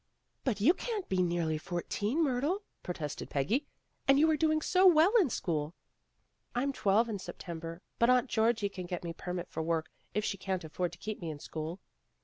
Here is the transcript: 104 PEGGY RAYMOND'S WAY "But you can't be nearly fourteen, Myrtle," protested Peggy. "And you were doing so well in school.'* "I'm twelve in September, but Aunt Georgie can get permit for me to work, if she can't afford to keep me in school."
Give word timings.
104 0.45 0.53
PEGGY 0.53 0.63
RAYMOND'S 0.63 0.85
WAY 0.87 0.89
"But 0.89 0.89
you 0.89 0.97
can't 0.97 1.09
be 1.09 1.21
nearly 1.35 1.57
fourteen, 1.59 2.23
Myrtle," 2.23 2.63
protested 2.81 3.29
Peggy. 3.29 3.67
"And 4.07 4.17
you 4.17 4.25
were 4.25 4.35
doing 4.35 4.59
so 4.63 4.87
well 4.87 5.13
in 5.19 5.29
school.'* 5.29 5.75
"I'm 6.55 6.73
twelve 6.73 7.07
in 7.07 7.19
September, 7.19 7.83
but 7.99 8.09
Aunt 8.09 8.27
Georgie 8.27 8.67
can 8.69 8.87
get 8.87 9.03
permit 9.19 9.47
for 9.51 9.61
me 9.61 9.63
to 9.63 9.67
work, 9.69 9.91
if 10.15 10.25
she 10.25 10.39
can't 10.39 10.63
afford 10.63 10.91
to 10.93 10.97
keep 10.97 11.21
me 11.21 11.29
in 11.29 11.37
school." 11.37 11.79